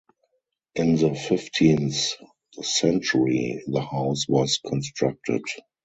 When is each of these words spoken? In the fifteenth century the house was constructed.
In 0.73 0.95
the 0.95 1.13
fifteenth 1.13 2.13
century 2.63 3.63
the 3.67 3.81
house 3.81 4.27
was 4.27 4.57
constructed. 4.57 5.43